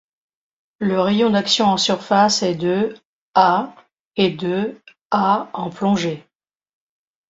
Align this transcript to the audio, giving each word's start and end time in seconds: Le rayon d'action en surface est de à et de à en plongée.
Le 0.79 0.99
rayon 0.99 1.29
d'action 1.29 1.65
en 1.67 1.77
surface 1.77 2.41
est 2.41 2.55
de 2.55 2.95
à 3.35 3.75
et 4.15 4.31
de 4.31 4.81
à 5.11 5.47
en 5.53 5.69
plongée. 5.69 6.27